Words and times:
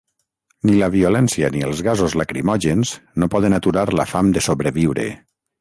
Ni 0.67 0.77
la 0.77 0.87
violència 0.95 1.51
ni 1.57 1.61
els 1.67 1.83
gasos 1.89 2.17
lacrimògens 2.21 2.95
no 3.25 3.31
poden 3.37 3.59
aturar 3.61 3.87
la 4.01 4.11
fam 4.15 4.37
de 4.39 4.49
sobreviure. 4.51 5.11